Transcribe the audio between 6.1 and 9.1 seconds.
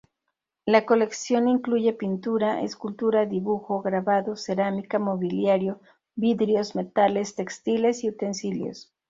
vidrios, metales, textiles y utensilios.